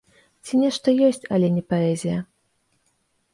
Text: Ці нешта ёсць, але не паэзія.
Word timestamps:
Ці 0.45 0.53
нешта 0.61 0.93
ёсць, 1.07 1.21
але 1.37 1.47
не 1.59 1.63
паэзія. 1.75 2.17